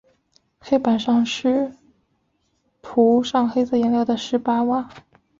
[0.59, 1.73] 黑板是
[2.81, 4.89] 涂上黑色颜料的石板瓦。